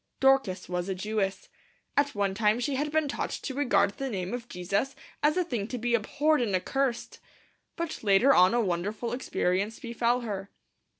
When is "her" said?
10.21-10.49